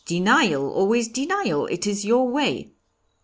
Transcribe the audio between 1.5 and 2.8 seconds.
it is your way.'